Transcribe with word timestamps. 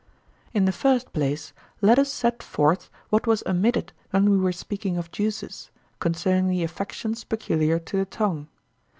In 0.51 0.65
the 0.65 0.71
first 0.71 1.13
place 1.13 1.53
let 1.79 1.99
us 1.99 2.11
set 2.11 2.41
forth 2.41 2.89
what 3.11 3.27
was 3.27 3.43
omitted 3.45 3.93
when 4.09 4.31
we 4.31 4.37
were 4.39 4.51
speaking 4.51 4.97
of 4.97 5.11
juices, 5.11 5.69
concerning 5.99 6.47
the 6.47 6.63
affections 6.63 7.23
peculiar 7.23 7.77
to 7.77 7.97
the 7.97 8.05
tongue. 8.05 8.47